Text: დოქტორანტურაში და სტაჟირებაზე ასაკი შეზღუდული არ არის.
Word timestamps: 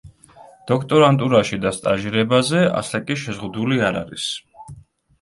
დოქტორანტურაში 0.71 1.61
და 1.67 1.75
სტაჟირებაზე 1.77 2.65
ასაკი 2.83 3.21
შეზღუდული 3.27 3.83
არ 3.93 4.05
არის. 4.05 4.31